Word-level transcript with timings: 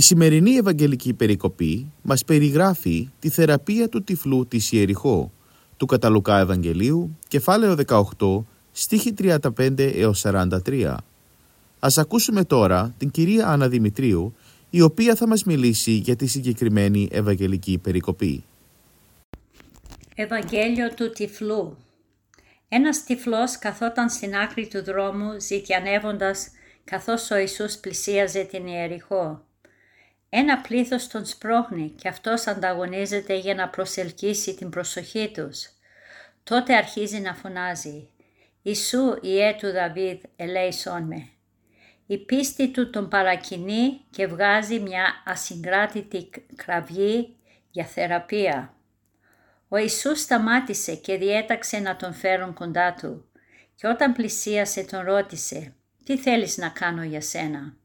Η 0.00 0.02
σημερινή 0.02 0.54
Ευαγγελική 0.54 1.14
Περικοπή 1.14 1.92
μας 2.02 2.24
περιγράφει 2.24 3.10
τη 3.18 3.28
θεραπεία 3.28 3.88
του 3.88 4.02
τυφλού 4.02 4.46
της 4.46 4.72
Ιεριχώ, 4.72 5.32
του 5.76 5.86
Καταλουκά 5.86 6.38
Ευαγγελίου, 6.38 7.18
κεφάλαιο 7.28 7.76
18, 7.86 8.44
στίχη 8.72 9.14
35 9.18 9.78
έως 9.78 10.24
43. 10.26 10.96
Ας 11.78 11.98
ακούσουμε 11.98 12.44
τώρα 12.44 12.94
την 12.98 13.10
κυρία 13.10 13.46
Άννα 13.46 13.68
Δημητρίου, 13.68 14.34
η 14.70 14.80
οποία 14.80 15.14
θα 15.14 15.26
μας 15.26 15.44
μιλήσει 15.44 15.92
για 15.92 16.16
τη 16.16 16.26
συγκεκριμένη 16.26 17.08
Ευαγγελική 17.12 17.78
Περικοπή. 17.78 18.44
Ευαγγέλιο 20.14 20.94
του 20.94 21.10
τυφλού 21.10 21.76
Ένας 22.68 23.04
τυφλός 23.04 23.58
καθόταν 23.58 24.10
στην 24.10 24.36
άκρη 24.36 24.68
του 24.68 24.84
δρόμου 24.84 25.40
ζητιανεύοντας 25.40 26.50
καθώς 26.84 27.30
ο 27.30 27.36
Ιησούς 27.36 27.76
πλησίαζε 27.76 28.42
την 28.42 28.66
Ιεριχώ. 28.66 29.48
Ένα 30.32 30.60
πλήθος 30.60 31.06
τον 31.06 31.26
σπρώχνει 31.26 31.90
και 31.90 32.08
αυτός 32.08 32.46
ανταγωνίζεται 32.46 33.34
για 33.34 33.54
να 33.54 33.68
προσελκύσει 33.68 34.54
την 34.54 34.70
προσοχή 34.70 35.30
τους. 35.34 35.68
Τότε 36.42 36.76
αρχίζει 36.76 37.20
να 37.20 37.34
φωνάζει 37.34 38.08
«Ιησού, 38.62 39.18
Ιε 39.20 39.54
του 39.58 39.72
Δαβίδ, 39.72 40.22
ελέησόν 40.36 41.02
με». 41.02 41.28
Η 42.06 42.18
πίστη 42.18 42.68
του 42.68 42.90
τον 42.90 43.08
παρακινεί 43.08 44.00
και 44.10 44.26
βγάζει 44.26 44.80
μια 44.80 45.22
ασυγκράτητη 45.26 46.30
κραυγή 46.56 47.36
για 47.70 47.84
θεραπεία. 47.84 48.74
Ο 49.68 49.76
Ιησούς 49.76 50.20
σταμάτησε 50.20 50.94
και 50.94 51.16
διέταξε 51.16 51.78
να 51.78 51.96
τον 51.96 52.14
φέρουν 52.14 52.54
κοντά 52.54 52.94
του 52.94 53.28
και 53.74 53.86
όταν 53.86 54.12
πλησίασε 54.12 54.84
τον 54.84 55.00
ρώτησε 55.00 55.74
«Τι 56.04 56.18
θέλεις 56.18 56.56
να 56.56 56.68
κάνω 56.68 57.02
για 57.02 57.20
σένα» 57.20 57.79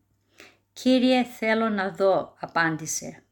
«Κύριε 0.82 1.24
θέλω 1.24 1.70
να 1.70 1.90
δω», 1.90 2.36
απάντησε. 2.40 3.24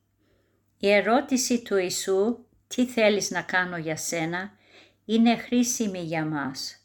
Η 0.78 0.90
ερώτηση 0.90 1.62
του 1.62 1.78
Ιησού 1.78 2.46
«Τι 2.68 2.86
θέλεις 2.86 3.32
να 3.32 3.42
κάνω 3.42 3.78
για 3.78 3.96
σένα» 3.96 4.52
είναι 5.06 5.38
χρήσιμη 5.38 6.00
για 6.00 6.26
μας. 6.26 6.78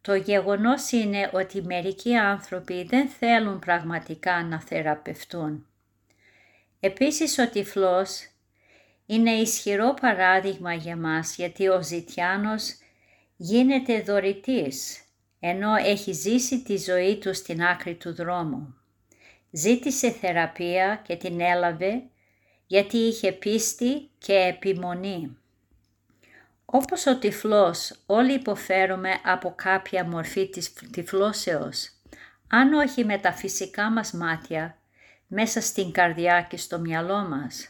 Το 0.00 0.14
γεγονός 0.14 0.90
είναι 0.90 1.30
ότι 1.32 1.62
μερικοί 1.62 2.16
άνθρωποι 2.16 2.84
δεν 2.84 3.08
θέλουν 3.08 3.58
πραγματικά 3.58 4.44
να 4.44 4.60
θεραπευτούν. 4.60 5.66
Επίσης 6.80 7.38
ο 7.38 7.48
τυφλός 7.48 8.28
είναι 9.06 9.30
ισχυρό 9.30 9.94
παράδειγμα 10.00 10.74
για 10.74 10.96
μας 10.96 11.36
γιατί 11.36 11.68
ο 11.68 11.82
ζητιάνος 11.82 12.74
γίνεται 13.36 14.02
δωρητής 14.02 15.04
ενώ 15.40 15.74
έχει 15.74 16.12
ζήσει 16.12 16.62
τη 16.62 16.76
ζωή 16.76 17.18
του 17.18 17.34
στην 17.34 17.62
άκρη 17.62 17.94
του 17.94 18.14
δρόμου. 18.14 18.79
Ζήτησε 19.50 20.10
θεραπεία 20.10 21.02
και 21.06 21.16
την 21.16 21.40
έλαβε 21.40 22.02
γιατί 22.66 22.96
είχε 22.96 23.32
πίστη 23.32 24.10
και 24.18 24.34
επιμονή. 24.34 25.36
Όπως 26.64 27.06
ο 27.06 27.18
τυφλός 27.18 27.94
όλοι 28.06 28.32
υποφέρουμε 28.32 29.10
από 29.24 29.52
κάποια 29.56 30.04
μορφή 30.04 30.48
της 30.48 30.72
τυφλώσεως, 30.92 31.90
αν 32.48 32.72
όχι 32.72 33.04
με 33.04 33.18
τα 33.18 33.32
φυσικά 33.32 33.90
μας 33.90 34.12
μάτια, 34.12 34.78
μέσα 35.26 35.60
στην 35.60 35.92
καρδιά 35.92 36.46
και 36.50 36.56
στο 36.56 36.78
μυαλό 36.78 37.28
μας. 37.28 37.68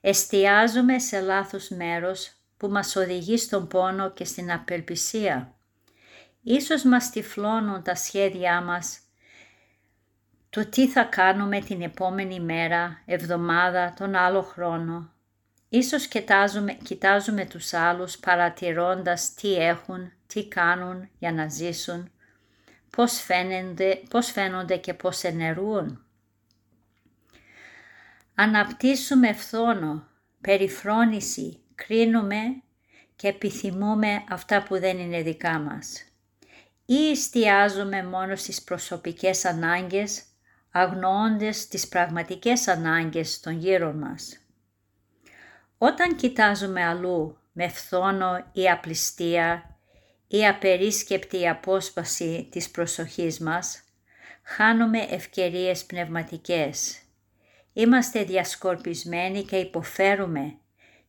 Εστιάζουμε 0.00 0.98
σε 0.98 1.20
λάθος 1.20 1.68
μέρος 1.68 2.32
που 2.56 2.68
μας 2.68 2.96
οδηγεί 2.96 3.36
στον 3.36 3.66
πόνο 3.68 4.10
και 4.10 4.24
στην 4.24 4.52
απελπισία. 4.52 5.54
Ίσως 6.42 6.82
μας 6.82 7.10
τυφλώνουν 7.10 7.82
τα 7.82 7.94
σχέδιά 7.94 8.60
μας 8.60 9.00
το 10.50 10.66
τι 10.66 10.88
θα 10.88 11.02
κάνουμε 11.02 11.60
την 11.60 11.82
επόμενη 11.82 12.40
μέρα, 12.40 13.02
εβδομάδα, 13.06 13.94
τον 13.98 14.14
άλλο 14.14 14.42
χρόνο. 14.42 15.12
Ίσως 15.68 16.06
κοιτάζουμε, 16.06 16.72
κοιτάζουμε 16.72 17.46
τους 17.46 17.72
άλλους 17.72 18.18
παρατηρώντας 18.18 19.34
τι 19.34 19.54
έχουν, 19.54 20.12
τι 20.26 20.48
κάνουν 20.48 21.08
για 21.18 21.32
να 21.32 21.48
ζήσουν, 21.48 22.10
πώς 22.90 23.20
φαίνονται, 23.20 24.02
πώς 24.10 24.30
φαίνονται 24.30 24.76
και 24.76 24.94
πώς 24.94 25.22
ενεργούν. 25.22 26.04
Αναπτύσσουμε 28.34 29.32
φθόνο, 29.32 30.06
περιφρόνηση, 30.40 31.60
κρίνουμε 31.74 32.40
και 33.16 33.28
επιθυμούμε 33.28 34.24
αυτά 34.28 34.62
που 34.62 34.78
δεν 34.78 34.98
είναι 34.98 35.22
δικά 35.22 35.58
μας. 35.58 36.04
Ή 36.84 37.10
εστιάζουμε 37.10 38.04
μόνο 38.04 38.36
στις 38.36 38.62
προσωπικές 38.62 39.44
ανάγκες 39.44 40.22
αγνοώντας 40.70 41.66
τις 41.68 41.88
πραγματικές 41.88 42.68
ανάγκες 42.68 43.40
των 43.40 43.58
γύρω 43.58 43.92
μας. 43.92 44.38
Όταν 45.78 46.16
κοιτάζουμε 46.16 46.84
αλλού 46.84 47.36
με 47.52 47.68
φθόνο 47.68 48.44
ή 48.52 48.68
απληστία 48.70 49.76
ή 50.26 50.46
απερίσκεπτη 50.46 51.48
απόσπαση 51.48 52.48
της 52.50 52.70
προσοχής 52.70 53.38
μας, 53.38 53.82
χάνουμε 54.42 54.98
ευκαιρίες 54.98 55.84
πνευματικές. 55.84 57.00
Είμαστε 57.72 58.24
διασκορπισμένοι 58.24 59.42
και 59.42 59.56
υποφέρουμε 59.56 60.54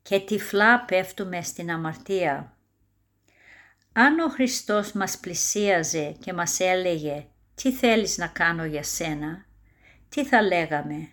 και 0.02 0.20
τυφλά 0.20 0.86
πέφτουμε 0.86 1.42
στην 1.42 1.72
αμαρτία. 1.72 2.56
Αν 3.94 4.20
ο 4.20 4.28
Χριστός 4.28 4.92
μας 4.92 5.18
πλησίαζε 5.18 6.16
και 6.20 6.34
μας 6.34 6.60
έλεγε 6.60 7.26
«Τι 7.56 7.72
θέλεις 7.72 8.18
να 8.18 8.28
κάνω 8.28 8.66
για 8.66 8.84
σένα» 8.84 9.46
τι 10.16 10.26
θα 10.26 10.42
λέγαμε; 10.42 11.10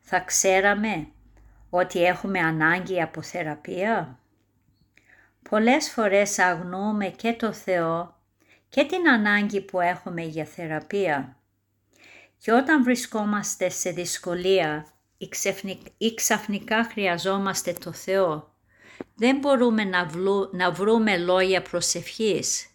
Θα 0.00 0.20
ξέραμε 0.20 1.08
ότι 1.70 2.04
έχουμε 2.04 2.38
ανάγκη 2.38 3.02
από 3.02 3.22
θεραπεία; 3.22 4.18
Πολλές 5.48 5.90
φορές 5.90 6.38
αγνοούμε 6.38 7.08
και 7.08 7.32
το 7.32 7.52
Θεό 7.52 8.16
και 8.68 8.84
την 8.84 9.08
ανάγκη 9.08 9.60
που 9.60 9.80
έχουμε 9.80 10.22
για 10.22 10.44
θεραπεία. 10.44 11.36
Και 12.38 12.52
όταν 12.52 12.82
βρισκόμαστε 12.82 13.68
σε 13.68 13.90
δυσκολία 13.90 14.86
ή 15.98 16.14
ξαφνικά 16.14 16.84
χρειαζόμαστε 16.84 17.72
το 17.72 17.92
Θεό, 17.92 18.54
δεν 19.14 19.38
μπορούμε 19.38 19.84
να, 19.84 20.10
να 20.52 20.70
βρούμε 20.70 21.16
λόγια 21.16 21.62
προσευχής, 21.62 22.66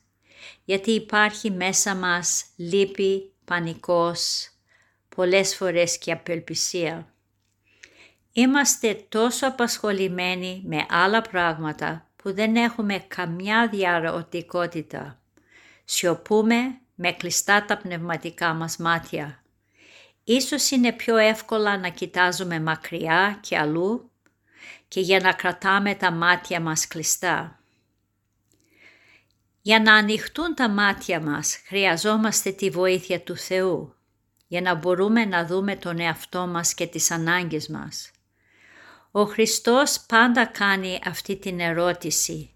γιατί 0.63 0.91
υπάρχει 0.91 1.51
μέσα 1.51 1.95
μας 1.95 2.45
λύπη, 2.55 3.33
πανικός, 3.45 4.51
πολλές 5.17 5.55
φορές 5.55 5.97
και 5.97 6.11
απελπισία. 6.11 7.07
Είμαστε 8.31 9.05
τόσο 9.09 9.47
απασχολημένοι 9.47 10.61
με 10.65 10.85
άλλα 10.89 11.21
πράγματα 11.21 12.09
που 12.15 12.33
δεν 12.33 12.55
έχουμε 12.55 13.05
καμιά 13.07 13.67
διαρροτικότητα. 13.67 15.19
Σιωπούμε 15.85 16.79
με 16.95 17.11
κλειστά 17.11 17.65
τα 17.65 17.77
πνευματικά 17.77 18.53
μας 18.53 18.77
μάτια. 18.77 19.43
Ίσως 20.23 20.71
είναι 20.71 20.91
πιο 20.91 21.17
εύκολα 21.17 21.77
να 21.77 21.89
κοιτάζουμε 21.89 22.59
μακριά 22.59 23.37
και 23.41 23.57
αλλού 23.57 24.11
και 24.87 24.99
για 24.99 25.19
να 25.19 25.33
κρατάμε 25.33 25.95
τα 25.95 26.11
μάτια 26.11 26.59
μας 26.59 26.87
κλειστά. 26.87 27.59
Για 29.61 29.79
να 29.79 29.93
ανοιχτούν 29.93 30.55
τα 30.55 30.69
μάτια 30.69 31.21
μας 31.21 31.61
χρειαζόμαστε 31.65 32.51
τη 32.51 32.69
βοήθεια 32.69 33.21
του 33.21 33.37
Θεού 33.37 33.96
για 34.47 34.61
να 34.61 34.75
μπορούμε 34.75 35.25
να 35.25 35.45
δούμε 35.45 35.75
τον 35.75 35.99
εαυτό 35.99 36.47
μας 36.47 36.73
και 36.73 36.87
τις 36.87 37.11
ανάγκες 37.11 37.67
μας. 37.67 38.11
Ο 39.11 39.23
Χριστός 39.23 39.99
πάντα 40.07 40.45
κάνει 40.45 40.99
αυτή 41.05 41.35
την 41.35 41.59
ερώτηση 41.59 42.53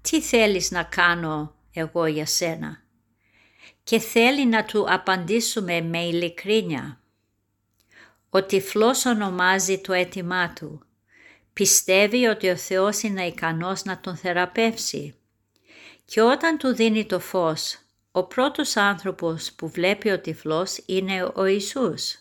«Τι 0.00 0.20
θέλεις 0.20 0.70
να 0.70 0.82
κάνω 0.82 1.54
εγώ 1.72 2.06
για 2.06 2.26
σένα» 2.26 2.82
και 3.82 3.98
θέλει 3.98 4.46
να 4.46 4.64
του 4.64 4.86
απαντήσουμε 4.88 5.80
με 5.80 5.98
ειλικρίνεια. 5.98 7.00
Ο 8.30 8.42
τυφλός 8.42 9.04
ονομάζει 9.04 9.80
το 9.80 9.92
αίτημά 9.92 10.52
του 10.52 10.82
πιστεύει 11.58 12.26
ότι 12.26 12.48
ο 12.48 12.56
Θεός 12.56 13.02
είναι 13.02 13.26
ικανός 13.26 13.84
να 13.84 14.00
τον 14.00 14.16
θεραπεύσει. 14.16 15.14
Και 16.04 16.20
όταν 16.20 16.58
του 16.58 16.74
δίνει 16.74 17.06
το 17.06 17.20
φως, 17.20 17.78
ο 18.18 18.24
πρώτος 18.24 18.76
άνθρωπος 18.76 19.52
που 19.52 19.68
βλέπει 19.68 20.10
ο 20.10 20.20
τυφλός 20.20 20.82
είναι 20.86 21.32
ο 21.34 21.44
Ιησούς. 21.44 22.18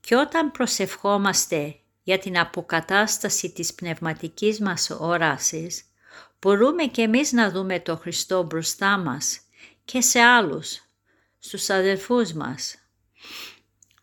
Και 0.00 0.16
όταν 0.16 0.50
προσευχόμαστε 0.50 1.76
για 2.02 2.18
την 2.18 2.38
αποκατάσταση 2.38 3.52
της 3.52 3.74
πνευματικής 3.74 4.60
μας 4.60 4.90
όρασης, 4.90 5.84
μπορούμε 6.40 6.84
και 6.84 7.02
εμείς 7.02 7.32
να 7.32 7.50
δούμε 7.50 7.80
το 7.80 7.96
Χριστό 7.96 8.42
μπροστά 8.42 8.98
μας 8.98 9.40
και 9.84 10.00
σε 10.00 10.20
άλλους, 10.20 10.82
στους 11.38 11.70
αδελφούς 11.70 12.32
μας. 12.32 12.74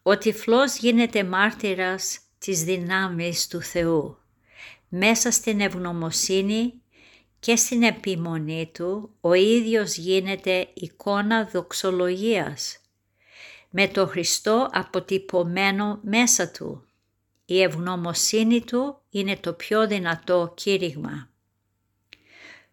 Ο 0.03 0.17
τυφλός 0.17 0.77
γίνεται 0.77 1.23
μάρτυρας 1.23 2.19
της 2.37 2.63
δυνάμεις 2.63 3.47
του 3.47 3.61
Θεού. 3.61 4.17
Μέσα 4.89 5.31
στην 5.31 5.61
ευγνωμοσύνη 5.61 6.78
και 7.39 7.55
στην 7.55 7.83
επιμονή 7.83 8.71
του 8.73 9.09
ο 9.21 9.33
ίδιος 9.33 9.95
γίνεται 9.95 10.67
εικόνα 10.73 11.45
δοξολογίας 11.45 12.79
με 13.69 13.87
το 13.87 14.07
Χριστό 14.07 14.69
αποτυπωμένο 14.71 15.99
μέσα 16.03 16.51
του. 16.51 16.83
Η 17.45 17.61
ευγνωμοσύνη 17.61 18.61
του 18.61 19.01
είναι 19.09 19.37
το 19.37 19.53
πιο 19.53 19.87
δυνατό 19.87 20.53
κήρυγμα. 20.55 21.29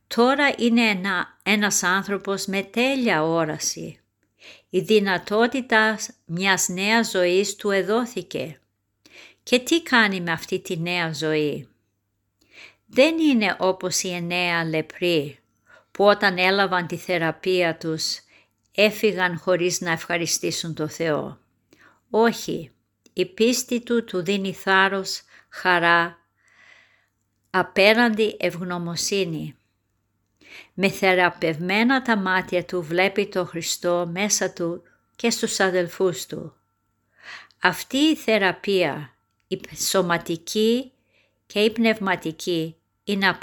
Τώρα 0.06 0.54
είναι 0.58 0.82
ένα, 0.82 1.38
ένας 1.42 1.82
άνθρωπος 1.82 2.46
με 2.46 2.62
τέλεια 2.62 3.24
όραση. 3.24 4.00
Η 4.70 4.80
δυνατότητα 4.80 5.98
μιας 6.24 6.68
νέας 6.68 7.10
ζωής 7.10 7.56
του 7.56 7.70
εδόθηκε. 7.70 8.60
Και 9.42 9.58
τι 9.58 9.82
κάνει 9.82 10.20
με 10.20 10.32
αυτή 10.32 10.58
τη 10.58 10.78
νέα 10.78 11.12
ζωή; 11.12 11.68
Δεν 12.86 13.18
είναι 13.18 13.56
όπως 13.58 14.02
οι 14.02 14.14
εννέα 14.14 14.64
λεπροί 14.64 15.38
που 15.90 16.04
όταν 16.04 16.38
έλαβαν 16.38 16.86
τη 16.86 16.96
θεραπεία 16.96 17.76
τους 17.76 18.20
έφυγαν 18.74 19.38
χωρίς 19.38 19.80
να 19.80 19.90
ευχαριστήσουν 19.90 20.74
το 20.74 20.88
Θεό. 20.88 21.38
Όχι, 22.10 22.70
η 23.12 23.26
πίστη 23.26 23.80
του 23.80 24.04
του 24.04 24.22
δίνει 24.22 24.52
θάρρος, 24.52 25.22
χαρά, 25.48 26.18
απέραντη 27.50 28.36
ευγνωμοσύνη. 28.38 29.56
Με 30.74 30.88
θεραπευμένα 30.88 32.02
τα 32.02 32.16
μάτια 32.16 32.64
του 32.64 32.82
βλέπει 32.82 33.26
το 33.26 33.44
Χριστό 33.44 34.08
μέσα 34.12 34.52
του 34.52 34.82
και 35.16 35.30
στους 35.30 35.60
αδελφούς 35.60 36.26
του. 36.26 36.54
Αυτή 37.62 37.96
η 37.96 38.16
θεραπεία, 38.16 39.14
η 39.46 39.60
σωματική 39.76 40.92
και 41.46 41.58
η 41.60 41.70
πνευματική, 41.70 42.76
είναι 43.04 43.38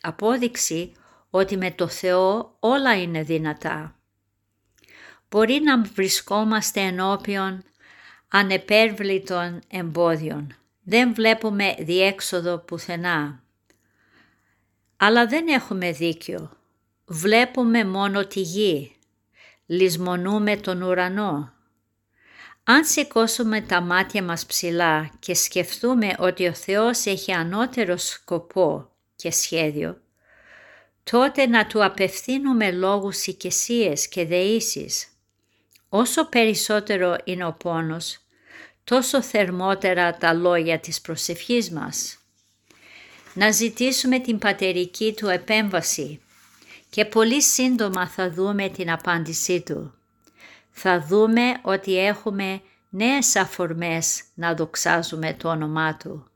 απόδειξη 0.00 0.92
ότι 1.30 1.56
με 1.56 1.70
το 1.70 1.88
Θεό 1.88 2.56
όλα 2.60 3.00
είναι 3.00 3.22
δυνατά. 3.22 3.98
Μπορεί 5.30 5.60
να 5.64 5.82
βρισκόμαστε 5.82 6.80
ενώπιον 6.80 7.62
ανεπέρβλητων 8.28 9.60
εμπόδιων. 9.68 10.56
Δεν 10.82 11.14
βλέπουμε 11.14 11.74
διέξοδο 11.78 12.58
πουθενά. 12.58 13.42
Αλλά 14.96 15.26
δεν 15.26 15.48
έχουμε 15.48 15.92
δίκιο. 15.92 16.50
Βλέπουμε 17.06 17.84
μόνο 17.84 18.26
τη 18.26 18.40
γη. 18.40 18.96
Λυσμονούμε 19.66 20.56
τον 20.56 20.82
ουρανό. 20.82 21.52
Αν 22.70 22.84
σηκώσουμε 22.84 23.60
τα 23.60 23.80
μάτια 23.80 24.22
μας 24.22 24.46
ψηλά 24.46 25.10
και 25.18 25.34
σκεφτούμε 25.34 26.14
ότι 26.18 26.46
ο 26.46 26.54
Θεός 26.54 27.04
έχει 27.04 27.32
ανώτερο 27.32 27.96
σκοπό 27.96 28.90
και 29.16 29.30
σχέδιο, 29.30 30.00
τότε 31.02 31.46
να 31.46 31.66
του 31.66 31.84
απευθύνουμε 31.84 32.70
λόγους 32.70 33.26
οικεσίες 33.26 34.08
και 34.08 34.24
δεήσεις. 34.24 35.08
Όσο 35.88 36.28
περισσότερο 36.28 37.16
είναι 37.24 37.44
ο 37.44 37.52
πόνος, 37.52 38.18
τόσο 38.84 39.22
θερμότερα 39.22 40.16
τα 40.16 40.32
λόγια 40.32 40.78
της 40.78 41.00
προσευχής 41.00 41.70
μας. 41.70 42.18
Να 43.34 43.50
ζητήσουμε 43.50 44.18
την 44.18 44.38
πατερική 44.38 45.14
του 45.16 45.28
επέμβαση 45.28 46.20
και 46.90 47.04
πολύ 47.04 47.42
σύντομα 47.42 48.08
θα 48.08 48.30
δούμε 48.30 48.68
την 48.68 48.90
απάντησή 48.90 49.60
του. 49.60 49.97
Θα 50.80 51.00
δούμε 51.00 51.42
ότι 51.62 51.98
έχουμε 51.98 52.60
νέες 52.88 53.36
αφορμές 53.36 54.22
να 54.34 54.54
δοξάζουμε 54.54 55.34
το 55.34 55.48
όνομά 55.48 55.96
του. 55.96 56.26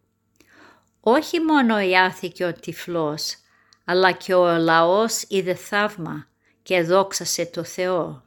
Όχι 1.01 1.41
μόνο 1.41 1.81
η 1.81 2.45
ο 2.45 2.53
τυφλός, 2.53 3.37
αλλά 3.85 4.13
και 4.13 4.35
ο 4.35 4.59
λαός 4.59 5.25
είδε 5.29 5.55
θαύμα 5.55 6.27
και 6.63 6.83
δόξασε 6.83 7.47
το 7.47 7.65
Θεό. 7.65 8.23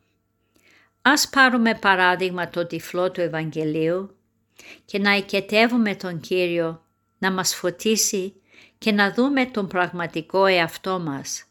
Ας 1.01 1.29
πάρουμε 1.29 1.73
παράδειγμα 1.73 2.49
το 2.49 2.65
τυφλό 2.65 3.11
του 3.11 3.21
Ευαγγελίου 3.21 4.15
και 4.85 4.99
να 4.99 5.15
οικετεύουμε 5.15 5.95
τον 5.95 6.19
Κύριο 6.19 6.83
να 7.17 7.31
μας 7.31 7.55
φωτίσει 7.55 8.33
και 8.77 8.91
να 8.91 9.13
δούμε 9.13 9.45
τον 9.45 9.67
πραγματικό 9.67 10.45
εαυτό 10.45 10.99
μας. 10.99 11.45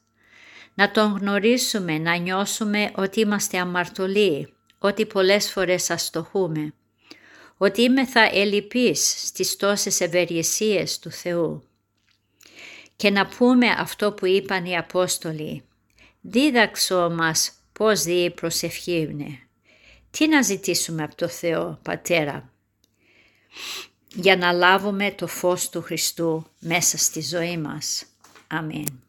Να 0.75 0.91
τον 0.91 1.17
γνωρίσουμε, 1.17 1.99
να 1.99 2.17
νιώσουμε 2.17 2.91
ότι 2.95 3.21
είμαστε 3.21 3.59
αμαρτωλοί, 3.59 4.54
ότι 4.87 5.07
πολλές 5.07 5.51
φορές 5.51 5.91
αστοχούμε, 5.91 6.75
ότι 7.57 7.83
είμαι 7.83 8.07
θα 8.07 8.29
ελλειπής 8.33 9.27
στις 9.27 9.57
τόσες 9.57 10.01
ευεργεσίες 10.01 10.99
του 10.99 11.11
Θεού. 11.11 11.63
Και 12.97 13.11
να 13.11 13.27
πούμε 13.27 13.67
αυτό 13.69 14.13
που 14.13 14.27
είπαν 14.27 14.65
οι 14.65 14.77
Απόστολοι, 14.77 15.65
δίδαξό 16.20 17.11
μας 17.11 17.53
πώς 17.73 18.03
δει 18.03 18.25
η 18.25 18.31
προσευχή 18.31 18.99
είναι. 18.99 19.39
Τι 20.11 20.29
να 20.29 20.43
ζητήσουμε 20.43 21.03
από 21.03 21.15
το 21.15 21.29
Θεό, 21.29 21.79
Πατέρα, 21.82 22.53
για 24.15 24.37
να 24.37 24.53
λάβουμε 24.53 25.11
το 25.13 25.27
φως 25.27 25.69
του 25.69 25.82
Χριστού 25.82 26.47
μέσα 26.58 26.99
στη 26.99 27.23
ζωή 27.23 27.58
μας. 27.58 28.05
Αμήν. 28.47 29.03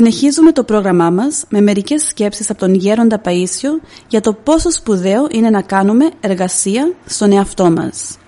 Συνεχίζουμε 0.00 0.52
το 0.52 0.64
πρόγραμμά 0.64 1.10
μας 1.10 1.44
με 1.48 1.60
μερικές 1.60 2.02
σκέψεις 2.02 2.50
από 2.50 2.58
τον 2.58 2.74
Γέροντα 2.74 3.20
Παΐσιο 3.24 3.88
για 4.08 4.20
το 4.20 4.32
πόσο 4.32 4.70
σπουδαίο 4.70 5.26
είναι 5.30 5.50
να 5.50 5.62
κάνουμε 5.62 6.10
εργασία 6.20 6.94
στον 7.06 7.32
εαυτό 7.32 7.70
μας. 7.70 8.18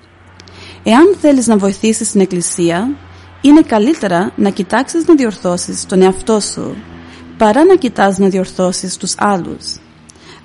Εάν 0.83 1.17
θέλεις 1.21 1.47
να 1.47 1.57
βοηθήσεις 1.57 2.11
την 2.11 2.21
Εκκλησία, 2.21 2.97
είναι 3.41 3.63
καλύτερα 3.63 4.33
να 4.37 4.51
κοιτάξεις 4.51 5.07
να 5.07 5.15
διορθώσεις 5.15 5.87
τον 5.87 6.03
εαυτό 6.03 6.41
σου, 6.41 6.77
παρά 7.37 7.65
να 7.65 7.75
κοιτάς 7.75 8.19
να 8.19 8.29
διορθώσεις 8.29 8.97
τους 8.97 9.15
άλλους. 9.19 9.81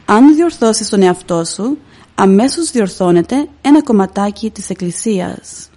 Αν 0.06 0.36
διορθώσεις 0.36 0.90
τον 0.90 1.02
εαυτό 1.02 1.44
σου, 1.44 1.78
αμέσως 2.16 2.72
διορθώνεται 2.72 3.48
ένα 3.62 3.84
κομματάκι 3.84 4.50
της 4.50 4.70
Εκκλησίας. 4.70 5.70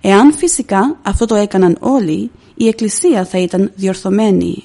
Εάν 0.00 0.32
φυσικά 0.32 0.98
αυτό 1.02 1.26
το 1.26 1.34
έκαναν 1.34 1.76
όλοι, 1.80 2.30
η 2.54 2.68
Εκκλησία 2.68 3.24
θα 3.24 3.38
ήταν 3.38 3.72
διορθωμένη. 3.74 4.64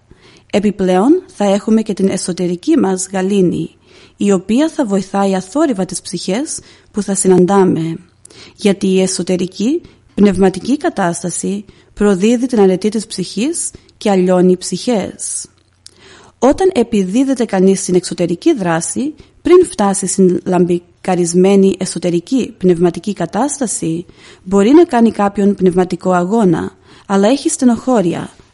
Επιπλέον 0.53 1.23
θα 1.35 1.45
έχουμε 1.45 1.81
και 1.81 1.93
την 1.93 2.09
εσωτερική 2.09 2.77
μας 2.77 3.07
γαλήνη, 3.11 3.75
η 4.17 4.31
οποία 4.31 4.69
θα 4.69 4.85
βοηθάει 4.85 5.35
αθόρυβα 5.35 5.85
τις 5.85 6.01
ψυχές 6.01 6.59
που 6.91 7.01
θα 7.01 7.15
συναντάμε. 7.15 7.97
Γιατί 8.55 8.87
η 8.87 9.01
εσωτερική 9.01 9.81
πνευματική 10.15 10.77
κατάσταση 10.77 11.65
προδίδει 11.93 12.45
την 12.45 12.59
αρετή 12.59 12.89
της 12.89 13.07
ψυχής 13.07 13.71
και 13.97 14.09
αλλιώνει 14.09 14.57
ψυχές. 14.57 15.45
Όταν 16.39 16.71
επιδίδεται 16.73 17.45
κανείς 17.45 17.79
στην 17.79 17.95
εξωτερική 17.95 18.53
δράση, 18.53 19.13
πριν 19.41 19.65
φτάσει 19.65 20.07
στην 20.07 20.41
λαμπικαρισμένη 20.45 21.75
εσωτερική 21.79 22.53
πνευματική 22.57 23.13
κατάσταση, 23.13 24.05
μπορεί 24.43 24.69
να 24.69 24.83
κάνει 24.83 25.11
κάποιον 25.11 25.55
πνευματικό 25.55 26.11
αγώνα, 26.11 26.71
αλλά 27.05 27.27
έχει 27.27 27.49
στενοχώρια, 27.49 28.29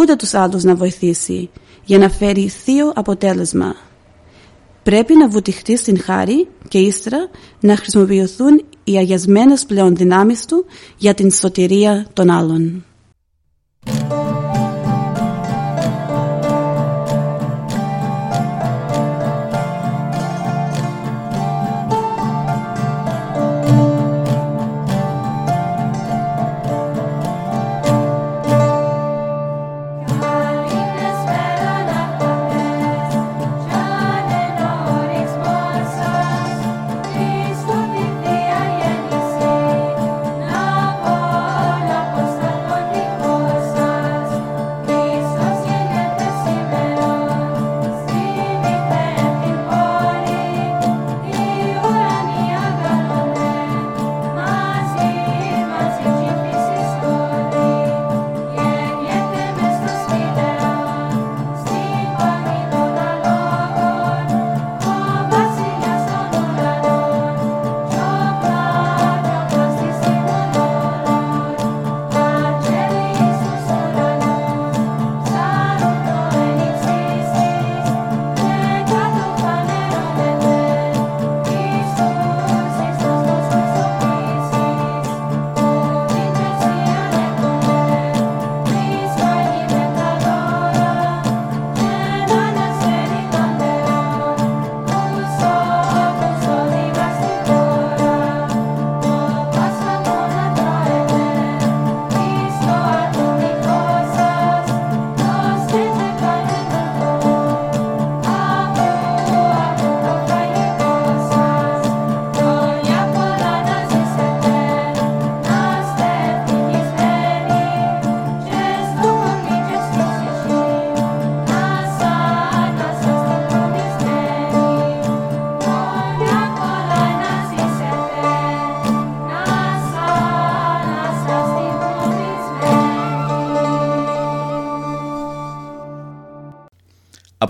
ούτε 0.00 0.16
τους 0.16 0.34
άλλους 0.34 0.64
να 0.64 0.74
βοηθήσει, 0.74 1.50
για 1.84 1.98
να 1.98 2.08
φέρει 2.08 2.48
θείο 2.48 2.92
αποτέλεσμα. 2.94 3.74
Πρέπει 4.82 5.16
να 5.16 5.28
βουτυχτεί 5.28 5.76
στην 5.76 6.00
χάρη 6.00 6.48
και 6.68 6.78
ύστερα 6.78 7.28
να 7.60 7.76
χρησιμοποιηθούν 7.76 8.64
οι 8.84 8.96
αγιασμένες 8.96 9.66
πλέον 9.66 9.96
δυνάμεις 9.96 10.44
του 10.46 10.64
για 10.96 11.14
την 11.14 11.30
σωτηρία 11.30 12.06
των 12.12 12.30
άλλων. 12.30 12.84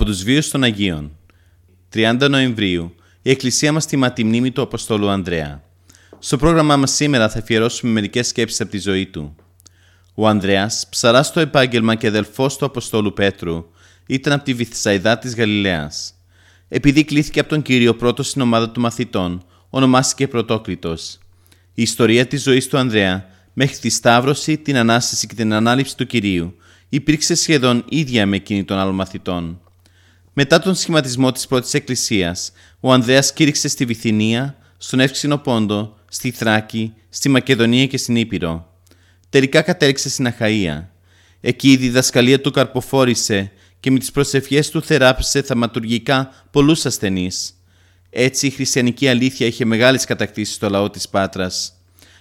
Από 0.01 0.09
τους 0.09 0.23
βίους 0.23 0.51
των 0.51 0.63
Αγίων 0.63 1.17
30 1.95 2.27
Νοεμβρίου 2.31 2.95
η 3.23 3.31
Εκκλησία 3.31 3.73
μας 3.73 3.87
τιμά 3.87 4.13
τη 4.13 4.25
μνήμη 4.25 4.51
του 4.51 4.63
Αποστόλου 4.63 5.09
Ανδρέα. 5.09 5.63
Στο 6.19 6.37
πρόγραμμά 6.37 6.77
μας 6.77 6.91
σήμερα 6.91 7.29
θα 7.29 7.39
αφιερώσουμε 7.39 7.93
μερικές 7.93 8.29
σκέψεις 8.29 8.61
από 8.61 8.71
τη 8.71 8.79
ζωή 8.79 9.07
του. 9.07 9.35
Ο 10.15 10.29
Ανδρέας, 10.29 10.87
ψαράς 10.91 11.27
στο 11.27 11.41
επάγγελμα 11.41 11.95
και 11.95 12.07
αδελφός 12.07 12.57
του 12.57 12.65
Αποστόλου 12.65 13.13
Πέτρου, 13.13 13.65
ήταν 14.07 14.33
από 14.33 14.45
τη 14.45 14.55
Βυθσαϊδά 14.55 15.19
της 15.19 15.35
Γαλιλαίας. 15.35 16.15
Επειδή 16.69 17.05
κλήθηκε 17.05 17.41
από 17.41 17.49
τον 17.49 17.63
Κύριο 17.63 17.95
πρώτο 17.95 18.23
στην 18.23 18.41
ομάδα 18.41 18.71
του 18.71 18.81
μαθητών, 18.81 19.45
ονομάστηκε 19.71 20.29
Πρωτόκλητος. 20.29 21.19
Η 21.75 21.83
ιστορία 21.83 22.27
της 22.27 22.43
ζωής 22.43 22.69
του 22.69 22.79
Ανδρέα 22.79 23.27
μέχρι 23.53 23.77
τη 23.77 23.91
Σταύρωση, 23.91 24.59
την 24.59 24.77
Ανάσταση 24.77 25.27
και 25.27 25.35
την 25.35 25.53
Ανάληψη 25.53 25.97
του 25.97 26.07
Κυρίου 26.07 26.55
υπήρξε 26.89 27.35
σχεδόν 27.35 27.85
ίδια 27.89 28.27
με 28.27 28.37
εκείνη 28.37 28.65
των 28.65 28.79
άλλων 28.79 28.95
μαθητών. 28.95 29.61
Μετά 30.43 30.59
τον 30.59 30.75
σχηματισμό 30.75 31.33
της 31.33 31.47
πρώτης 31.47 31.75
εκκλησίας, 31.75 32.53
ο 32.81 32.93
Ανδρέας 32.93 33.33
κήρυξε 33.33 33.69
στη 33.69 33.85
Βυθινία, 33.85 34.57
στον 34.79 35.01
Εύξηνο 35.01 35.39
Πόντο, 35.39 35.95
στη 36.09 36.31
Θράκη, 36.31 36.95
στη 37.09 37.29
Μακεδονία 37.29 37.87
και 37.87 37.97
στην 37.97 38.17
Ήπειρο. 38.17 38.73
Τελικά 39.29 39.63
κατέληξε 39.63 40.09
στην 40.09 40.29
Αχαΐα. 40.29 40.85
Εκεί 41.41 41.71
η 41.71 41.77
διδασκαλία 41.77 42.41
του 42.41 42.51
καρποφόρησε 42.51 43.53
και 43.81 43.91
με 43.91 43.99
τις 43.99 44.11
προσευχές 44.11 44.71
του 44.71 44.83
θεράπησε 44.83 45.43
θαυματουργικά 45.43 46.31
πολλούς 46.51 46.87
ασθενείς. 46.87 47.55
Έτσι 48.11 48.47
η 48.47 48.51
χριστιανική 48.51 49.09
αλήθεια 49.09 49.47
είχε 49.47 49.65
μεγάλες 49.65 50.05
κατακτήσεις 50.05 50.55
στο 50.55 50.69
λαό 50.69 50.91
της 50.91 51.09
Πάτρας. 51.09 51.73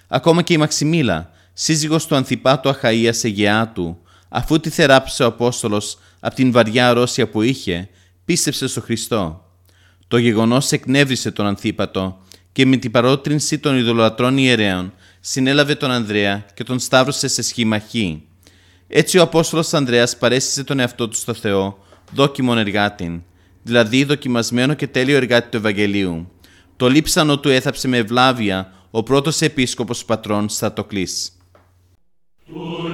Ακόμα 0.07 0.41
και 0.41 0.53
η 0.53 0.57
Μαξιμίλα, 0.57 1.31
σύζυγος 1.53 2.05
του 2.05 2.15
Ανθιπάτου 2.15 2.69
Αχαΐας 2.69 3.23
Αιγεάτου, 3.23 3.97
αφού 4.29 4.59
τη 4.59 4.69
θεράπησε 4.69 5.23
ο 5.23 5.25
Απόστολος 5.25 5.99
από 6.19 6.35
την 6.35 6.51
βαριά 6.51 6.89
αρρώστια 6.89 7.29
που 7.29 7.41
είχε, 7.41 7.89
πίστεψε 8.29 8.67
στο 8.67 8.81
Χριστό. 8.81 9.45
Το 10.07 10.17
γεγονός 10.17 10.71
εκνεύρισε 10.71 11.31
τον 11.31 11.45
Ανθίπατο 11.45 12.17
και 12.51 12.65
με 12.65 12.77
την 12.77 12.91
παρότρινση 12.91 13.59
των 13.59 13.77
ειδωλατρών 13.77 14.38
ιερέων 14.38 14.93
συνέλαβε 15.19 15.75
τον 15.75 15.91
Ανδρέα 15.91 16.45
και 16.53 16.63
τον 16.63 16.79
σταύρωσε 16.79 17.27
σε 17.27 17.41
σχήμα 17.41 17.79
χ. 17.79 17.93
Έτσι 18.88 19.17
ο 19.17 19.21
Απόστολος 19.21 19.74
Ανδρέας 19.74 20.17
παρέστησε 20.17 20.63
τον 20.63 20.79
εαυτό 20.79 21.07
του 21.07 21.15
στο 21.15 21.33
Θεό, 21.33 21.77
δόκιμον 22.13 22.57
εργάτην, 22.57 23.21
δηλαδή 23.63 24.03
δοκιμασμένο 24.03 24.74
και 24.74 24.88
τέλειο 24.88 25.15
εργάτη 25.15 25.50
του 25.50 25.57
Ευαγγελίου. 25.57 26.31
Το 26.77 26.89
λείψανο 26.89 27.39
του 27.39 27.50
έθαψε 27.50 27.88
με 27.88 27.98
ευλάβεια 27.98 28.74
ο 28.91 29.03
πρώτος 29.03 29.41
επίσκοπος 29.41 30.05
πατρών 30.05 30.50
Στατοκλής. 30.50 31.31
Του 32.45 32.91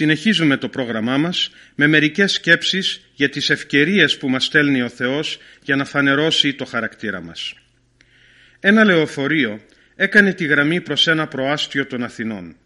Συνεχίζουμε 0.00 0.56
το 0.56 0.68
πρόγραμμά 0.68 1.16
μας 1.16 1.50
με 1.74 1.86
μερικές 1.86 2.32
σκέψεις 2.32 3.10
για 3.14 3.28
τις 3.28 3.50
ευκαιρίες 3.50 4.16
που 4.16 4.28
μας 4.28 4.44
στέλνει 4.44 4.82
ο 4.82 4.88
Θεός 4.88 5.38
για 5.62 5.76
να 5.76 5.84
φανερώσει 5.84 6.54
το 6.54 6.64
χαρακτήρα 6.64 7.20
μας. 7.20 7.54
Ένα 8.60 8.84
λεωφορείο 8.84 9.60
έκανε 9.96 10.32
τη 10.32 10.44
γραμμή 10.44 10.80
προς 10.80 11.06
ένα 11.06 11.26
προάστιο 11.26 11.86
των 11.86 12.02
Αθηνών. 12.02 12.56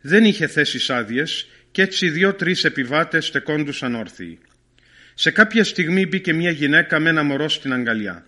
Δεν 0.00 0.24
είχε 0.24 0.46
θέσεις 0.46 0.90
άδειες 0.90 1.48
και 1.70 1.82
έτσι 1.82 2.08
δύο-τρεις 2.10 2.64
επιβάτες 2.64 3.26
στεκόντουσαν 3.26 3.94
όρθιοι. 3.94 4.38
Σε 5.14 5.30
κάποια 5.30 5.64
στιγμή 5.64 6.06
μπήκε 6.06 6.32
μια 6.32 6.50
γυναίκα 6.50 6.98
με 6.98 7.08
ένα 7.08 7.22
μωρό 7.22 7.48
στην 7.48 7.72
αγκαλιά. 7.72 8.26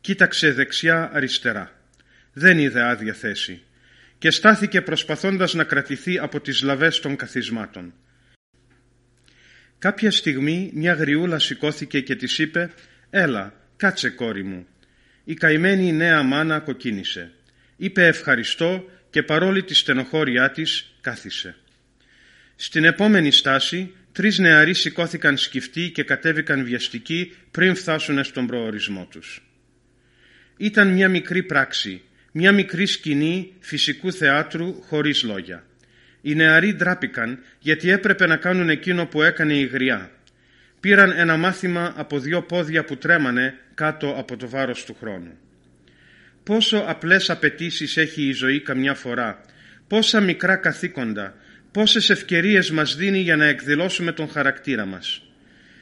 Κοίταξε 0.00 0.52
δεξιά 0.52 1.10
αριστερά. 1.12 1.80
Δεν 2.32 2.58
είδε 2.58 2.82
άδεια 2.82 3.12
θέση 3.12 3.62
και 4.18 4.30
στάθηκε 4.30 4.80
προσπαθώντας 4.80 5.54
να 5.54 5.64
κρατηθεί 5.64 6.18
από 6.18 6.40
τις 6.40 6.62
λαβές 6.62 7.00
των 7.00 7.16
καθισμάτων. 7.16 7.94
Κάποια 9.78 10.10
στιγμή 10.10 10.70
μια 10.74 10.92
γριούλα 10.92 11.38
σηκώθηκε 11.38 12.00
και 12.00 12.16
της 12.16 12.38
είπε 12.38 12.70
«Έλα, 13.10 13.54
κάτσε 13.76 14.10
κόρη 14.10 14.44
μου». 14.44 14.66
Η 15.24 15.34
καημένη 15.34 15.92
νέα 15.92 16.22
μάνα 16.22 16.60
κοκκίνησε. 16.60 17.32
Είπε 17.76 18.06
ευχαριστώ 18.06 18.90
και 19.10 19.22
παρόλη 19.22 19.62
τη 19.62 19.74
στενοχώριά 19.74 20.50
της 20.50 20.96
κάθισε. 21.00 21.56
Στην 22.56 22.84
επόμενη 22.84 23.30
στάση 23.30 23.94
τρεις 24.12 24.38
νεαροί 24.38 24.74
σηκώθηκαν 24.74 25.36
σκυφτοί 25.36 25.90
και 25.90 26.02
κατέβηκαν 26.02 26.64
βιαστικοί 26.64 27.36
πριν 27.50 27.74
φτάσουν 27.74 28.24
στον 28.24 28.46
προορισμό 28.46 29.06
τους. 29.10 29.42
Ήταν 30.56 30.88
μια 30.88 31.08
μικρή 31.08 31.42
πράξη 31.42 32.02
μια 32.38 32.52
μικρή 32.52 32.86
σκηνή 32.86 33.52
φυσικού 33.60 34.12
θεάτρου 34.12 34.82
χωρίς 34.82 35.22
λόγια. 35.22 35.64
Οι 36.22 36.34
νεαροί 36.34 36.74
ντράπηκαν 36.74 37.38
γιατί 37.58 37.90
έπρεπε 37.90 38.26
να 38.26 38.36
κάνουν 38.36 38.68
εκείνο 38.68 39.06
που 39.06 39.22
έκανε 39.22 39.54
η 39.54 39.64
γριά. 39.64 40.10
Πήραν 40.80 41.10
ένα 41.10 41.36
μάθημα 41.36 41.92
από 41.96 42.18
δύο 42.18 42.42
πόδια 42.42 42.84
που 42.84 42.96
τρέμανε 42.96 43.54
κάτω 43.74 44.14
από 44.18 44.36
το 44.36 44.48
βάρος 44.48 44.84
του 44.84 44.96
χρόνου. 45.00 45.38
Πόσο 46.42 46.84
απλές 46.86 47.30
απαιτήσεις 47.30 47.96
έχει 47.96 48.22
η 48.22 48.32
ζωή 48.32 48.60
καμιά 48.60 48.94
φορά, 48.94 49.40
πόσα 49.86 50.20
μικρά 50.20 50.56
καθήκοντα, 50.56 51.34
πόσες 51.72 52.10
ευκαιρίες 52.10 52.70
μας 52.70 52.96
δίνει 52.96 53.18
για 53.18 53.36
να 53.36 53.44
εκδηλώσουμε 53.44 54.12
τον 54.12 54.28
χαρακτήρα 54.28 54.86
μας. 54.86 55.22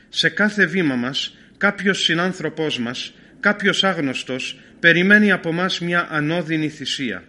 Σε 0.09 0.29
κάθε 0.29 0.67
βήμα 0.67 0.95
μας 0.95 1.37
κάποιος 1.57 2.03
συνάνθρωπός 2.03 2.79
μας, 2.79 3.15
κάποιος 3.45 3.85
άγνωστος 3.85 4.59
περιμένει 4.81 5.33
από 5.33 5.53
μας 5.53 5.81
μια 5.81 6.09
ανώδυνη 6.11 6.69
θυσία. 6.69 7.25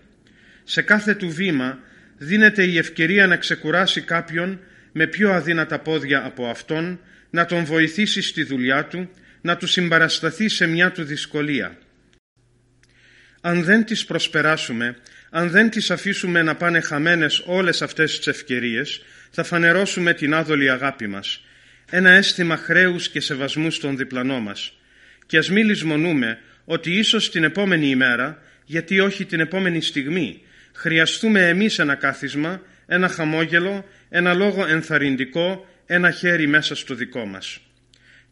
Σε 0.63 0.81
κάθε 0.81 1.13
του 1.13 1.29
βήμα 1.29 1.79
δίνεται 2.17 2.63
η 2.63 2.77
ευκαιρία 2.77 3.27
να 3.27 3.37
ξεκουράσει 3.37 4.01
κάποιον 4.01 4.59
με 4.91 5.07
πιο 5.07 5.33
αδύνατα 5.33 5.79
πόδια 5.79 6.25
από 6.25 6.47
αυτόν, 6.47 6.99
να 7.29 7.45
τον 7.45 7.65
βοηθήσει 7.65 8.21
στη 8.21 8.43
δουλειά 8.43 8.85
του, 8.85 9.09
να 9.41 9.57
του 9.57 9.67
συμπαρασταθεί 9.67 10.49
σε 10.49 10.67
μια 10.67 10.91
του 10.91 11.03
δυσκολία. 11.03 11.77
Αν 13.41 13.63
δεν 13.63 13.85
τις 13.85 14.05
προσπεράσουμε, 14.05 14.95
αν 15.29 15.49
δεν 15.49 15.69
τις 15.69 15.91
αφήσουμε 15.91 16.41
να 16.41 16.55
πάνε 16.55 16.79
χαμένες 16.79 17.43
όλες 17.45 17.81
αυτές 17.81 18.17
τις 18.17 18.27
ευκαιρίες, 18.27 19.01
θα 19.31 19.43
φανερώσουμε 19.43 20.13
την 20.13 20.33
άδολη 20.33 20.69
αγάπη 20.71 21.07
μας, 21.07 21.43
ένα 21.89 22.09
αίσθημα 22.09 22.57
χρέους 22.57 23.09
και 23.09 23.19
σεβασμού 23.19 23.71
στον 23.71 23.97
διπλανό 23.97 24.39
μας. 24.39 24.73
Και 25.25 25.37
ας 25.37 25.49
μη 25.49 25.63
λησμονούμε 25.63 26.37
ότι 26.65 26.91
ίσως 26.91 27.31
την 27.31 27.43
επόμενη 27.43 27.87
ημέρα, 27.87 28.41
γιατί 28.65 28.99
όχι 28.99 29.25
την 29.25 29.39
επόμενη 29.39 29.81
στιγμή, 29.81 30.41
χρειαστούμε 30.73 31.47
εμείς 31.49 31.79
ένα 31.79 31.95
κάθισμα, 31.95 32.61
ένα 32.85 33.07
χαμόγελο, 33.07 33.85
ένα 34.09 34.33
λόγο 34.33 34.65
ενθαρρυντικό, 34.65 35.65
ένα 35.85 36.11
χέρι 36.11 36.47
μέσα 36.47 36.75
στο 36.75 36.95
δικό 36.95 37.25
μας. 37.25 37.59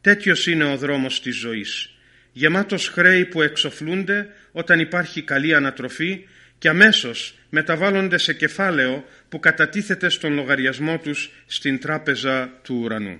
Τέτοιος 0.01 0.47
είναι 0.47 0.63
ο 0.63 0.77
δρόμος 0.77 1.21
της 1.21 1.35
ζωής, 1.35 1.89
γεμάτος 2.31 2.87
χρέη 2.87 3.25
που 3.25 3.41
εξοφλούνται 3.41 4.29
όταν 4.51 4.79
υπάρχει 4.79 5.21
καλή 5.21 5.55
ανατροφή 5.55 6.25
και 6.57 6.69
αμέσως 6.69 7.35
μεταβάλλονται 7.49 8.17
σε 8.17 8.33
κεφάλαιο 8.33 9.05
που 9.29 9.39
κατατίθεται 9.39 10.09
στον 10.09 10.33
λογαριασμό 10.33 10.97
τους 10.97 11.31
στην 11.45 11.79
τράπεζα 11.79 12.59
του 12.63 12.79
ουρανού. 12.83 13.19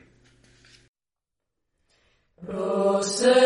Δοξασμένος 2.48 3.44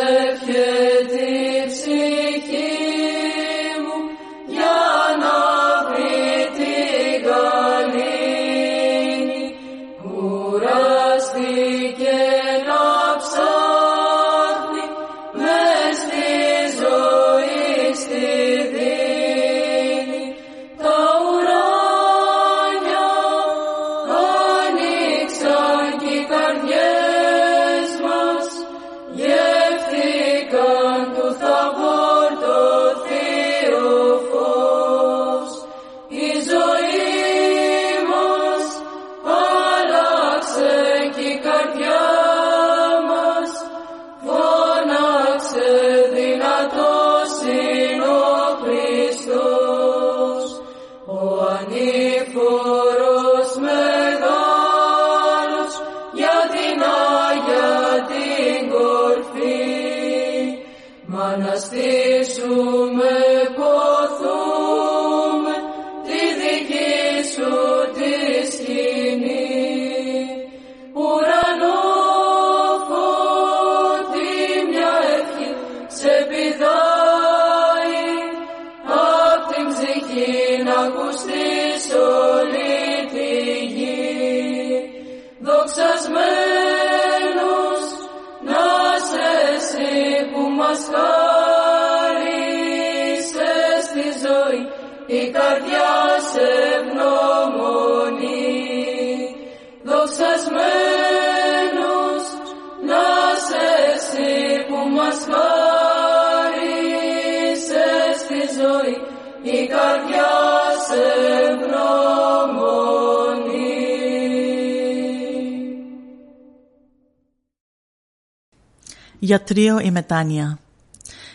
Γιατρίο 119.28 119.80
η 119.80 119.92
μετάνοια. 119.92 120.60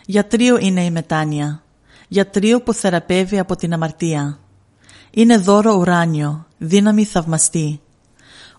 Γιατρίο 0.07 0.59
είναι 0.59 0.85
η 0.85 0.91
μετάνοια. 0.91 1.63
Γιατρίο 2.09 2.63
που 2.63 2.73
θεραπεύει 2.73 3.39
από 3.39 3.57
την 3.57 3.73
αμαρτία. 3.73 4.39
Είναι 5.11 5.37
δώρο 5.39 5.75
ουράνιο, 5.75 6.47
δύναμη 6.59 7.05
θαυμαστή. 7.05 7.81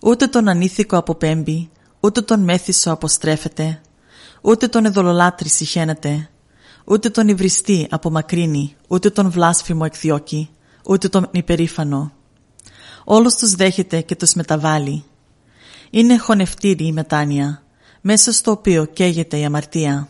Ούτε 0.01 0.27
τον 0.27 0.47
ανήθικο 0.47 0.97
αποπέμπει, 0.97 1.69
ούτε 1.99 2.21
τον 2.21 2.39
μέθησο 2.39 2.91
αποστρέφεται, 2.91 3.81
ούτε 4.41 4.67
τον 4.67 4.85
εδωλολάτρη 4.85 5.49
συχαίνεται, 5.49 6.29
ούτε 6.85 7.09
τον 7.09 7.27
υβριστή 7.27 7.87
απομακρύνει, 7.89 8.75
ούτε 8.87 9.09
τον 9.09 9.31
βλάσφημο 9.31 9.83
εκδιώκει, 9.85 10.49
ούτε 10.85 11.09
τον 11.09 11.27
υπερήφανο. 11.31 12.11
Όλους 13.03 13.35
τους 13.35 13.55
δέχεται 13.55 14.01
και 14.01 14.15
τους 14.15 14.33
μεταβάλλει. 14.33 15.03
Είναι 15.89 16.17
χωνευτήρη 16.17 16.85
η 16.85 16.91
μετάνοια, 16.91 17.63
μέσα 18.05 18.31
στο 18.31 18.51
οποίο 18.51 18.85
καίγεται 18.85 19.37
η 19.37 19.45
αμαρτία. 19.45 20.07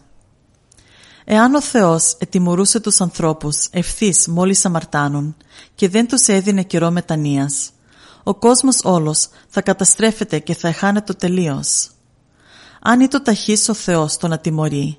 Εάν 1.26 1.56
ο 1.56 1.62
Θεός 1.62 2.16
ετιμωρούσε 2.20 2.80
τους 2.80 3.02
ανθρώπους 3.02 3.68
ευθύς 3.72 4.28
μόλις 4.28 4.66
αμαρτάνουν 4.66 5.36
και 5.76 5.90
δεν 5.90 6.08
τους 6.08 6.28
έδινε 6.28 6.64
καιρό 6.64 6.92
μετανοίας, 6.92 7.70
ο 8.24 8.36
κόσμος 8.36 8.80
όλος 8.84 9.28
θα 9.48 9.62
καταστρέφεται 9.62 10.40
και 10.40 10.56
θα 10.56 10.68
εχάνεται 10.68 11.14
τελείως. 11.14 11.90
Αν 12.82 13.00
ήταν 13.00 13.24
ταχύς 13.24 13.70
ο 13.70 13.74
Θεός 13.74 14.18
το 14.18 14.28
να 14.28 14.38
τιμωρεί, 14.38 14.98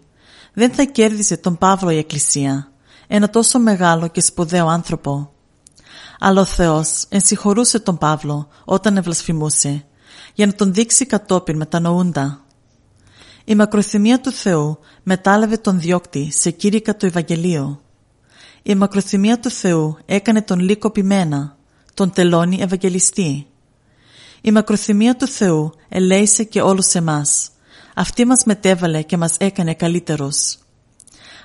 δεν 0.53 0.73
θα 0.73 0.85
κέρδισε 0.85 1.37
τον 1.37 1.59
Παύλο 1.59 1.91
η 1.91 1.99
Εκκλησία, 1.99 2.73
ένα 3.07 3.31
τόσο 3.31 3.59
μεγάλο 3.59 4.09
και 4.09 4.21
σπουδαίο 4.21 4.67
άνθρωπο. 4.67 5.33
Αλλά 6.19 6.41
ο 6.41 6.45
Θεός 6.45 7.05
ενσυχωρούσε 7.09 7.79
τον 7.79 7.99
Παύλο 7.99 8.49
όταν 8.65 8.97
ευλασφημούσε, 8.97 9.85
για 10.35 10.47
να 10.47 10.55
τον 10.55 10.75
δείξει 10.75 11.07
κατόπιν 11.07 11.57
μετανοούντα. 11.57 12.44
Η 13.45 13.55
μακροθυμία 13.55 14.21
του 14.21 14.31
Θεού 14.31 14.79
μετάλαβε 15.03 15.57
τον 15.57 15.81
διώκτη 15.81 16.33
σε 16.33 16.51
κήρυκα 16.51 16.97
το 16.97 17.07
Ευαγγελίο. 17.07 17.81
Η 18.63 18.75
μακροθυμία 18.75 19.41
του 19.41 19.51
Θεού 19.51 19.99
έκανε 20.07 20.43
τον 20.43 20.59
λύκο 20.59 20.91
πειμένα, 20.91 21.57
τον 21.95 22.13
τελώνει 22.13 22.61
Ευαγγελιστή. 22.61 23.47
Η 24.41 24.51
μακροθυμία 24.51 25.17
του 25.17 25.27
Θεού 25.27 25.73
ελέησε 25.89 26.45
και 26.45 26.61
όλους 26.61 26.95
εμάς. 26.95 27.51
Αυτή 27.95 28.25
μας 28.25 28.45
μετέβαλε 28.45 29.03
και 29.03 29.17
μας 29.17 29.37
έκανε 29.39 29.75
καλύτερος. 29.75 30.59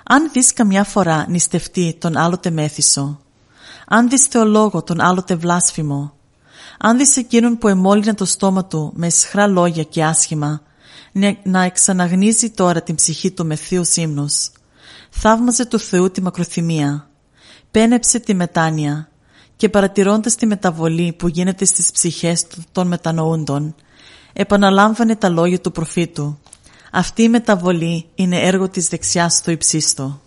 Αν 0.03 0.29
δεις 0.33 0.53
καμιά 0.53 0.83
φορά 0.83 1.25
νηστευτεί 1.29 1.95
τον 1.99 2.17
άλλοτε 2.17 2.49
μέθησο, 2.49 3.19
αν 3.87 4.09
δεις 4.09 4.25
θεολόγο 4.25 4.83
τον 4.83 5.01
άλλοτε 5.01 5.35
βλάσφημο, 5.35 6.13
αν 6.79 6.97
δεις 6.97 7.17
εκείνον 7.17 7.57
που 7.57 7.67
εμόλυνε 7.67 8.13
το 8.13 8.25
στόμα 8.25 8.65
του 8.65 8.91
με 8.95 9.09
σχρά 9.09 9.47
λόγια 9.47 9.83
και 9.83 10.03
άσχημα, 10.03 10.61
να 11.43 11.63
εξαναγνίζει 11.63 12.49
τώρα 12.49 12.81
την 12.81 12.95
ψυχή 12.95 13.31
του 13.31 13.45
με 13.45 13.55
θείους 13.55 13.95
ύμνους. 13.95 14.51
Θαύμαζε 15.09 15.65
του 15.65 15.79
Θεού 15.79 16.11
τη 16.11 16.21
μακροθυμία. 16.21 17.09
Πένεψε 17.71 18.19
τη 18.19 18.33
μετάνοια 18.33 19.09
και 19.55 19.69
παρατηρώντας 19.69 20.35
τη 20.35 20.45
μεταβολή 20.45 21.13
που 21.13 21.27
γίνεται 21.27 21.65
στις 21.65 21.91
ψυχές 21.91 22.45
των 22.71 22.87
μετανοούντων, 22.87 23.75
επαναλάμβανε 24.33 25.15
τα 25.15 25.29
λόγια 25.29 25.59
του 25.59 25.71
προφήτου. 25.71 26.39
Αυτή 26.91 27.23
η 27.23 27.29
μεταβολή 27.29 28.05
είναι 28.15 28.39
έργο 28.39 28.69
της 28.69 28.87
δεξιάς 28.87 29.33
στο 29.33 29.51
υψίστο. 29.51 30.21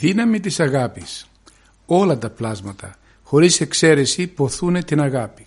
Δύναμη 0.00 0.40
της 0.40 0.60
αγάπης. 0.60 1.26
Όλα 1.86 2.18
τα 2.18 2.30
πλάσματα, 2.30 2.94
χωρίς 3.22 3.60
εξαίρεση, 3.60 4.26
ποθούν 4.26 4.84
την 4.84 5.00
αγάπη. 5.00 5.44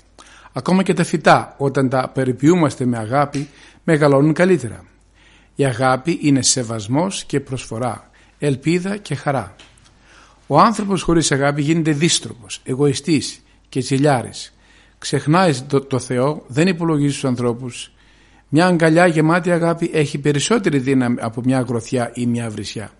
Ακόμα 0.54 0.84
και 0.84 0.94
τα 0.94 1.04
φυτά, 1.04 1.56
όταν 1.58 1.90
τα 1.90 2.10
περιποιούμαστε 2.14 2.86
με 2.86 2.98
αγάπη, 2.98 3.50
μεγαλώνουν 3.84 4.34
καλύτερα. 4.34 4.84
Η 5.56 5.66
αγάπη 5.66 6.20
είναι 6.22 6.42
σεβασμός 6.42 7.24
και 7.24 7.40
προσφορά, 7.40 8.10
ελπίδα 8.40 8.98
και 8.98 9.16
χαρά. 9.16 9.56
Ο 10.48 10.60
άνθρωπος 10.60 11.02
χωρίς 11.02 11.32
αγάπη 11.32 11.62
γίνεται 11.62 11.92
δίστροπος, 11.92 12.62
εγωιστής 12.64 13.42
και 13.70 13.80
τσιλιάρης. 13.80 14.54
Ξεχνάει 14.98 15.54
το, 15.54 15.82
το 15.82 16.00
Θεό, 16.00 16.44
δεν 16.48 16.68
υπολογίζει 16.68 17.14
τους 17.14 17.26
ανθρώπους. 17.26 17.92
Μια 18.50 18.68
αγκαλιά 18.68 19.08
γεμάτη 19.08 19.52
αγάπη 19.52 19.90
έχει 19.94 20.18
περισσότερη 20.18 20.80
δύναμη 20.80 21.18
από 21.20 21.42
μια 21.42 21.62
γροθιά 21.62 22.12
ή 22.14 22.26
μια 22.26 22.50
βρισιά. 22.50 22.92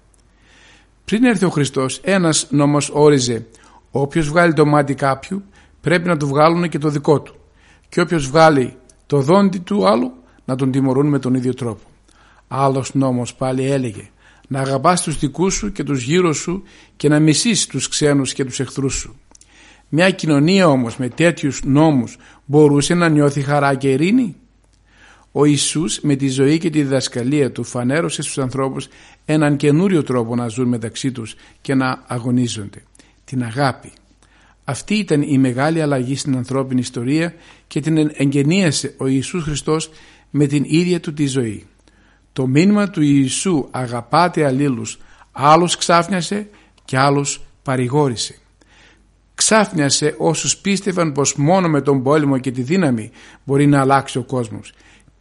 Πριν 1.10 1.24
έρθει 1.24 1.46
ο 1.46 1.50
Χριστός, 1.50 2.00
ένας 2.04 2.48
νόμος 2.50 2.90
όριζε: 2.94 3.46
Όποιος 3.92 4.30
βγάλει 4.30 4.54
το 4.54 4.66
μάτι 4.66 4.94
κάποιου, 4.94 5.44
πρέπει 5.82 6.08
να 6.08 6.18
του 6.18 6.28
βγάλουν 6.28 6.70
και 6.70 6.78
το 6.78 6.90
δικό 6.90 7.22
του. 7.22 7.36
Και 7.90 8.02
όποιος 8.02 8.28
βγάλει 8.28 8.78
το 9.06 9.22
δόντι 9.22 9.60
του 9.60 9.88
άλλου, 9.88 10.12
να 10.46 10.56
τον 10.56 10.72
τιμωρούν 10.72 11.08
με 11.08 11.20
τον 11.20 11.34
ίδιο 11.34 11.54
τρόπο. 11.54 11.82
Άλλος 12.48 12.94
νόμος 12.94 13.36
πάλι 13.36 13.72
έλεγε: 13.72 14.10
Να 14.48 14.60
αγαπάς 14.60 15.02
τους 15.02 15.20
δικούς 15.20 15.54
σου 15.54 15.72
και 15.72 15.84
τους 15.84 16.04
γύρω 16.04 16.34
σου 16.34 16.64
και 16.96 17.10
να 17.10 17.20
μισείς 17.20 17.68
τους 17.68 17.88
ξένους 17.88 18.34
και 18.34 18.46
τους 18.46 18.60
εχθρούς 18.60 18.94
σου. 18.94 19.16
Μια 19.90 20.10
κοινωνία 20.10 20.68
όμως 20.68 20.98
με 20.98 21.10
τέτοιους 21.10 21.62
νόμους 21.64 22.18
μπορούσε 22.46 22.94
να 22.94 23.10
νιώθει 23.10 23.42
χαρά 23.42 23.76
και 23.76 23.92
ειρήνη; 23.92 24.36
Ο 25.32 25.46
Ιησούς 25.46 26.00
με 26.02 26.16
τη 26.16 26.28
ζωή 26.28 26.58
και 26.58 26.70
τη 26.70 26.82
διδασκαλία 26.84 27.52
του 27.52 27.64
φανέρωσε 27.64 28.22
στους 28.22 28.38
ανθρώπους 28.38 28.88
έναν 29.26 29.58
καινούριο 29.58 30.04
τρόπο 30.04 30.36
να 30.36 30.48
ζουν 30.48 30.68
μεταξύ 30.68 31.12
τους 31.12 31.36
και 31.62 31.74
να 31.74 32.04
αγωνίζονται. 32.08 32.84
Την 33.26 33.44
αγάπη. 33.44 33.92
Αυτή 34.64 34.96
ήταν 34.96 35.22
η 35.22 35.38
μεγάλη 35.38 35.82
αλλαγή 35.82 36.16
στην 36.16 36.36
ανθρώπινη 36.36 36.80
ιστορία 36.80 37.34
και 37.68 37.80
την 37.80 38.12
εγγενίασε 38.14 38.94
ο 38.98 39.08
Ιησούς 39.08 39.44
Χριστός 39.44 39.90
με 40.30 40.46
την 40.46 40.64
ίδια 40.68 41.00
του 41.00 41.14
τη 41.14 41.28
ζωή. 41.28 41.66
Το 42.34 42.48
μήνυμα 42.48 42.90
του 42.90 43.02
Ιησού 43.02 43.68
αγαπάτε 43.72 44.46
αλλήλους 44.46 45.00
άλλος 45.32 45.78
ξάφνιασε 45.78 46.50
και 46.86 46.98
άλλος 46.98 47.42
παρηγόρησε. 47.64 48.36
Ξάφνιασε 49.36 50.16
όσους 50.18 50.58
πίστευαν 50.58 51.12
πως 51.12 51.36
μόνο 51.36 51.68
με 51.68 51.82
τον 51.82 52.04
πόλεμο 52.04 52.38
και 52.38 52.52
τη 52.52 52.62
δύναμη 52.62 53.12
μπορεί 53.44 53.68
να 53.68 53.80
αλλάξει 53.80 54.18
ο 54.18 54.24
κόσμος 54.24 54.74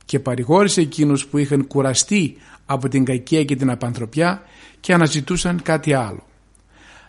και 0.09 0.19
παρηγόρησε 0.19 0.81
εκείνους 0.81 1.27
που 1.27 1.39
είχαν 1.39 1.67
κουραστεί 1.67 2.37
από 2.67 2.89
την 2.89 3.05
κακία 3.05 3.45
και 3.45 3.57
την 3.57 3.71
απανθρωπιά 3.71 4.43
και 4.81 4.95
αναζητούσαν 4.95 5.63
κάτι 5.63 5.93
άλλο. 5.93 6.23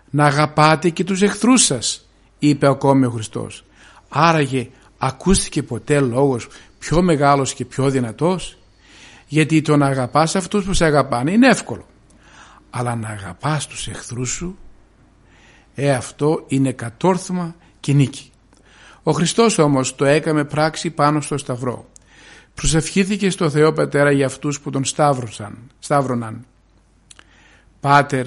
«Να 0.10 0.26
αγαπάτε 0.26 0.90
και 0.90 1.04
τους 1.04 1.22
εχθρούς 1.22 1.64
σας», 1.64 2.08
είπε 2.40 2.68
ακόμη 2.68 3.06
ο 3.06 3.10
Χριστός. 3.10 3.66
Άραγε 4.10 4.70
ακούστηκε 4.98 5.64
ποτέ 5.64 6.00
λόγος 6.00 6.48
πιο 6.80 7.02
μεγάλος 7.02 7.54
και 7.54 7.66
πιο 7.66 7.90
δυνατός; 7.90 8.58
Γιατί 9.28 9.62
το 9.62 9.78
να 9.78 9.86
αγαπάς 9.86 10.36
αυτούς 10.36 10.66
που 10.66 10.74
σε 10.74 10.86
αγαπάνε 10.86 11.32
είναι 11.32 11.48
εύκολο 11.48 11.86
αλλά 12.70 12.96
να 12.96 13.08
αγαπάς 13.08 13.68
τους 13.68 13.88
εχθρούς 13.88 14.30
σου 14.30 14.58
ε 15.76 15.92
αυτό 15.92 16.44
είναι 16.48 16.72
κατόρθωμα 16.72 17.56
και 17.80 17.94
νίκη. 17.94 18.32
Ο 19.04 19.12
Χριστός 19.12 19.58
όμως 19.58 19.96
το 19.96 20.06
έκαμε 20.06 20.44
πράξη 20.44 20.90
πάνω 20.90 21.22
στο 21.22 21.38
σταυρό. 21.38 21.90
Προσευχήθηκε 22.60 23.30
στο 23.30 23.50
Θεό 23.50 23.74
Πατέρα 23.74 24.12
για 24.12 24.26
αυτούς 24.26 24.60
που 24.60 24.70
τον 24.70 24.86
σταύρωσαν, 24.86 25.58
σταύρωναν. 25.80 26.46
Πάτερ, 27.80 28.26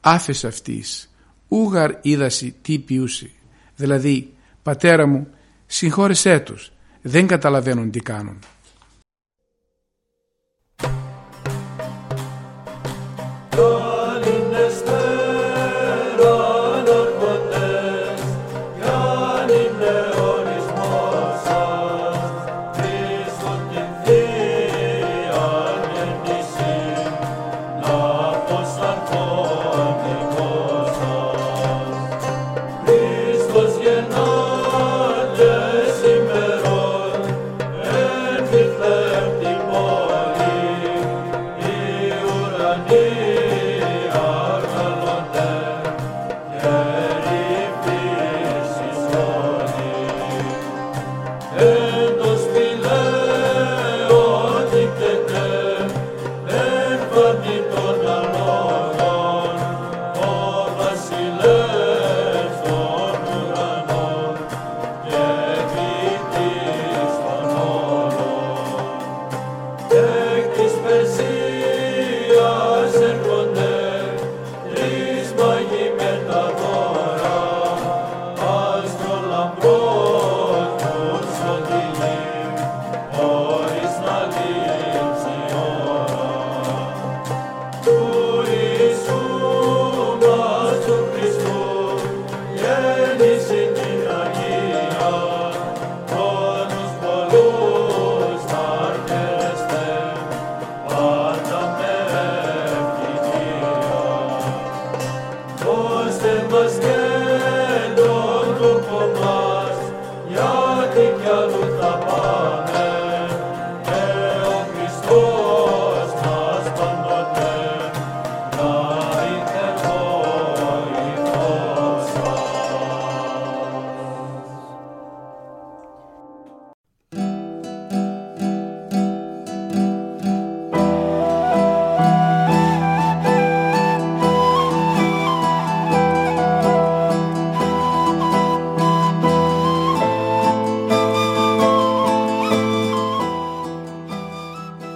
άφες 0.00 0.44
αυτής, 0.44 1.14
ούγαρ 1.48 1.90
είδαση 2.02 2.54
τι 2.62 2.78
ποιούσι. 2.78 3.32
Δηλαδή, 3.76 4.32
πατέρα 4.62 5.06
μου, 5.06 5.28
συγχώρεσέ 5.66 6.40
τους, 6.40 6.72
δεν 7.02 7.26
καταλαβαίνουν 7.26 7.90
τι 7.90 8.00
κάνουν. 8.00 8.38